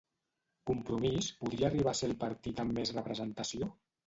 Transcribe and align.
Compromís 0.69 1.27
podria 1.41 1.67
arribar 1.69 1.93
a 1.93 1.99
ser 2.01 2.09
el 2.09 2.17
partit 2.25 2.63
amb 2.65 2.75
més 2.81 2.95
representació? 2.97 3.71